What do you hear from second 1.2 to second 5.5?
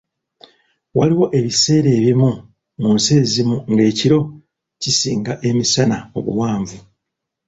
ebiseera ebimu mu nsi ezimu nga ekiro kisinga